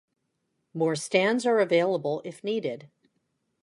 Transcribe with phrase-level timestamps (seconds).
[0.73, 2.89] More stands are available if needed.